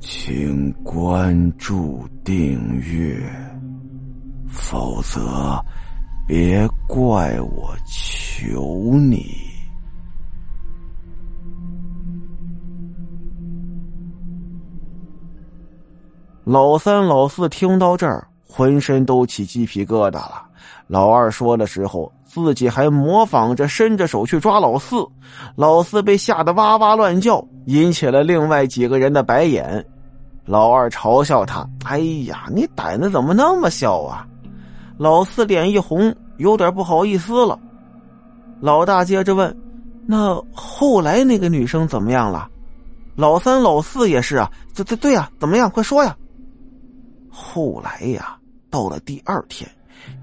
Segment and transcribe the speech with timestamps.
[0.00, 3.20] 请关注订阅，
[4.48, 5.62] 否则
[6.26, 9.26] 别怪我求你。
[16.44, 20.49] 老三、老四听到这儿，浑身都起鸡皮疙瘩了。
[20.86, 25.06] 老二说的时候，自己还模仿着伸着手去抓老四，
[25.56, 29.84] 老四被吓得哇哇乱叫，引起了另外几个人的白眼。
[30.44, 34.26] 老二嘲笑他：“哎呀，你胆子怎么那么小啊？”
[34.98, 37.58] 老四脸一红，有点不好意思了。
[38.60, 39.56] 老大接着问
[40.06, 42.48] ：“那后来那个女生怎么样了？”
[43.16, 45.70] 老三、老四也是啊，对对对呀，怎么样？
[45.70, 46.16] 快说呀！
[47.28, 48.36] 后来呀，
[48.70, 49.70] 到了第二天。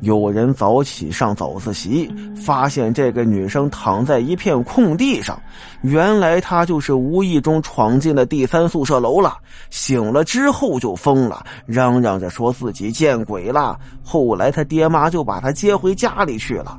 [0.00, 5.40] 有人早起上早自习，发现这个女生躺在一片空地上。
[5.82, 9.36] 原来她就是无意中闯进了第三宿舍楼了。
[9.70, 13.78] 醒了之后就疯了，嚷嚷着说自己见鬼了。
[14.02, 16.78] 后来他爹妈就把她接回家里去了。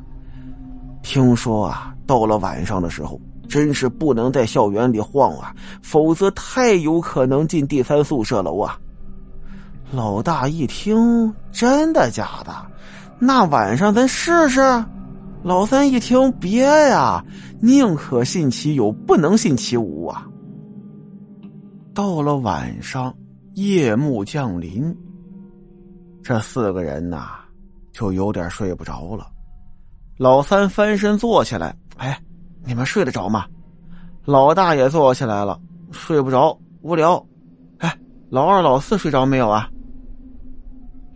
[1.02, 8.78] 听说啊，到了晚上的时候，真是不能在校园里晃啊，否则太有可能进第三宿舍楼啊。
[9.92, 12.54] 老大一听，真的假的？
[13.20, 14.62] 那晚上咱试试。
[15.44, 17.24] 老三一听，别呀，
[17.62, 20.28] 宁可信其有，不能信其无啊。
[21.94, 23.14] 到了晚上，
[23.54, 24.94] 夜幕降临，
[26.22, 27.30] 这四个人呐，
[27.94, 29.28] 就有点睡不着了。
[30.18, 32.20] 老三翻身坐起来，哎，
[32.66, 33.46] 你们睡得着吗？
[34.26, 35.58] 老大也坐起来了，
[35.92, 37.26] 睡不着，无聊。
[37.78, 37.98] 哎，
[38.30, 39.70] 老二、老四睡着没有啊？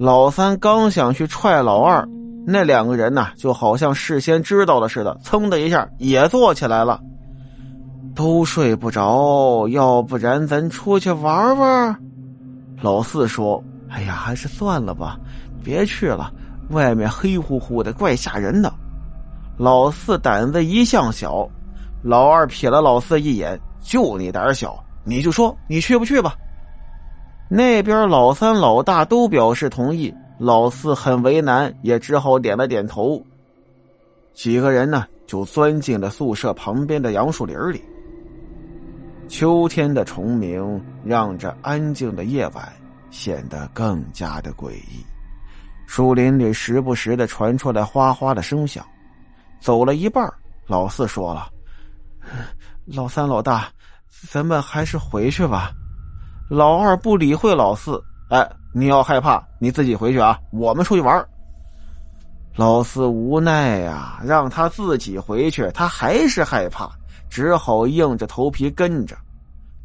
[0.02, 2.04] 老三刚想去踹老二，
[2.44, 7.00] 那两个人呢，就好像事先知道了似的，噌的一下也坐起来了。
[8.16, 11.96] 都睡不着，要不然咱出去玩玩？
[12.82, 15.20] 老四说：“哎呀，还是算了吧，
[15.64, 16.34] 别去了，
[16.72, 18.73] 外面黑乎乎的，怪吓人的。”
[19.56, 21.48] 老四胆子一向小，
[22.02, 26.34] 老二瞥了老四一眼：“就你胆小，你就说你去不去吧。”
[27.54, 33.22] 那边老三、老大都表示同意，老四很为难，也只好点了点头。
[34.34, 37.84] 几个人呢，就钻进了宿舍旁边的杨树林里。
[39.28, 42.72] 秋天的虫鸣让这安静的夜晚
[43.10, 45.06] 显得更加的诡异。
[45.86, 48.82] 树林里时不时的传出来哗哗的声响。
[49.60, 50.26] 走了一半，
[50.67, 51.50] 老四说了
[52.88, 53.67] ：“老三、老大，
[54.30, 55.73] 咱们还是回去吧。”
[56.52, 61.26] 老二不理会老四，哎，你要害怕，你自己回去啊，我们出去玩。
[62.58, 66.92] 老四无奈呀，让他自己回去，他还是害怕，
[67.30, 69.16] 只好硬着头皮跟着。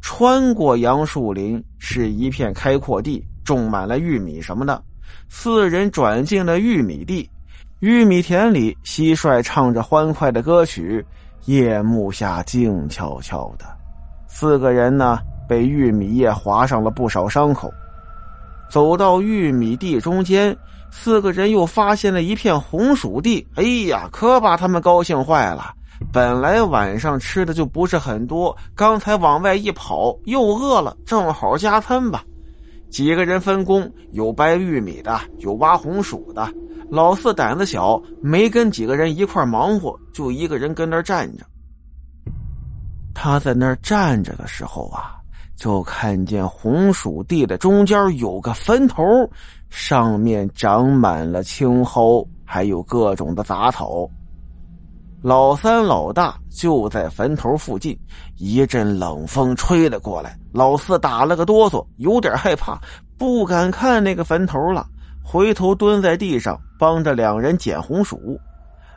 [0.01, 4.83] 穿过杨树林，是一片开阔地，种满了玉米什么的。
[5.29, 7.29] 四人转进了玉米地，
[7.79, 11.05] 玉米田里，蟋蟀唱着欢快的歌曲。
[11.45, 13.65] 夜幕下，静悄悄的，
[14.27, 15.17] 四个人呢？
[15.47, 17.73] 被玉米叶划上了不少伤口。
[18.69, 20.55] 走到玉米地中间，
[20.91, 23.47] 四个人又发现了一片红薯地。
[23.55, 25.73] 哎呀，可把他们高兴坏了！
[26.11, 32.23] 本来晚上吃的就不是很多，刚才往外一跑又饿了，正好加餐吧。
[32.89, 36.47] 几个人分工，有掰玉米的，有挖红薯的。
[36.89, 41.45] 老四胆子小，没跟几个人一块忙活，就一个人跟那站着。
[43.13, 45.16] 他在那儿站着的时候啊。
[45.57, 49.03] 就看见红薯地的中间有个坟头，
[49.69, 54.07] 上面长满了青蒿，还有各种的杂草。
[55.23, 57.97] 老三、老大就在坟头附近，
[58.37, 62.79] 一阵冷风吹了过来，老四打了个哆嗦，有点害怕，
[63.17, 64.85] 不敢看那个坟头了，
[65.23, 68.39] 回头蹲在地上帮着两人捡红薯。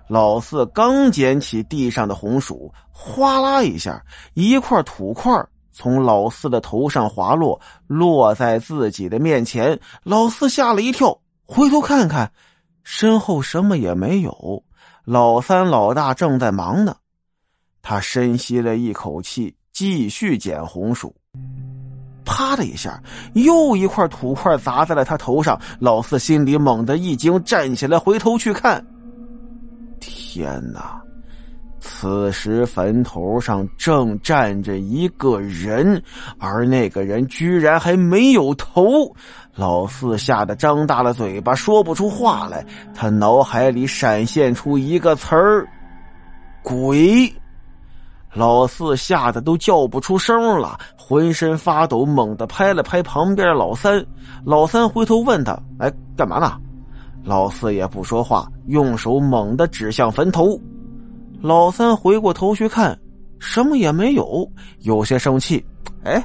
[0.08, 4.04] 老四刚捡起地上的红薯，哗啦一下，
[4.34, 5.32] 一块土块。
[5.80, 9.80] 从老四的头上滑落，落在自己的面前。
[10.02, 12.30] 老四吓了一跳，回头看看，
[12.84, 14.62] 身后什么也没有。
[15.06, 16.94] 老三、老大正在忙呢。
[17.80, 21.14] 他深吸了一口气，继续捡红薯。
[22.26, 25.58] 啪的一下，又一块土块砸在了他头上。
[25.78, 28.86] 老四心里猛地一惊，站起来回头去看。
[29.98, 31.02] 天哪！
[31.80, 36.00] 此时坟头上正站着一个人，
[36.38, 39.12] 而那个人居然还没有头。
[39.56, 42.64] 老四吓得张大了嘴巴，说不出话来。
[42.94, 45.66] 他脑海里闪现出一个词儿
[46.62, 47.32] ：“鬼。”
[48.32, 54.04] 老四吓得都叫不出声了，浑身发抖，猛地拍了拍旁边老三。
[54.44, 56.56] 老三回头问他：“哎，干嘛呢？”
[57.24, 60.58] 老四也不说话，用手猛地指向坟头。
[61.40, 62.98] 老三回过头去看，
[63.38, 64.46] 什么也没有，
[64.80, 65.64] 有些生气
[66.04, 66.22] ：“哎，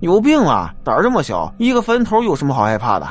[0.00, 0.74] 有病啊！
[0.84, 3.08] 胆儿这么小，一个坟头有什么好害怕的？”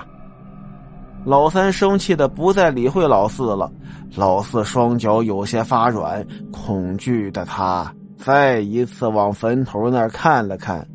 [1.26, 3.72] 老三生气的不再理会老四了。
[4.16, 7.94] 老四双脚有些发软，恐惧的他。
[8.18, 10.86] 再一次往坟头那儿看了看，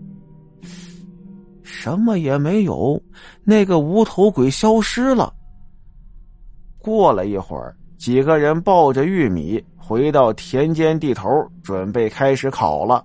[1.63, 3.01] 什么也没有，
[3.45, 5.33] 那个无头鬼消失了。
[6.79, 7.75] 过了一会儿，
[8.05, 11.27] 几个人抱着玉米回到田间地头，
[11.63, 13.03] 准备开始烤了。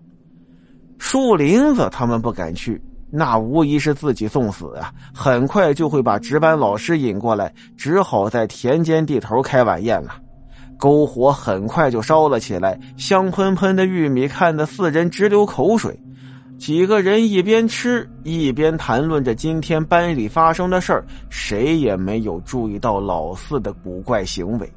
[0.98, 4.92] 树林子他们不敢去，那无疑是自己送死啊！
[5.14, 10.18] 很快就会把值班老师引过来，只好在田间地头开晚宴了。
[10.78, 15.98] 篝火很快就烧了起来，香喷喷的玉米看得四人直流口水。
[16.58, 24.70] 几个人一边吃一边谈论着今天班里发生的事儿，谁也没有注意到老四的古怪行为。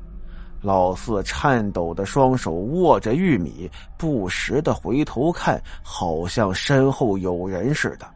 [0.62, 3.68] 老四颤抖的双手握着玉米，
[3.98, 8.06] 不时的回头看，好像身后有人似的。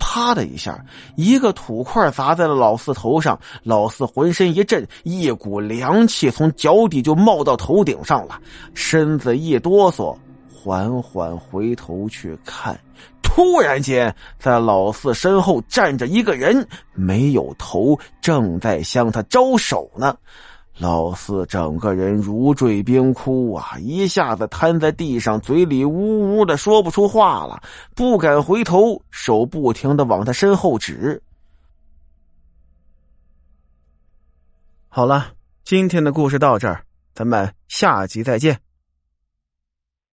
[0.00, 0.84] 啪的一下，
[1.16, 8.40] 一个土块砸在了老四头上，老四浑身一震，一股凉气从脚底就冒到头顶上了，
[8.74, 10.16] 身子一哆嗦，
[10.52, 12.78] 缓缓回头去看，
[13.22, 20.16] 突然间，在老四身后站着一个人，没有头，正在向他招手呢。
[20.78, 23.76] 老四整个人如坠冰窟啊！
[23.80, 27.60] 一下子瘫在地上，嘴里呜呜的说不出话了，
[27.96, 31.20] 不敢回头，手不停的往他身后指。
[34.88, 35.32] 好了，
[35.64, 38.60] 今天的故事到这儿，咱们下集再见。